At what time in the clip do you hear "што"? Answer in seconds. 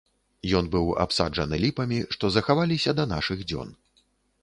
2.17-2.33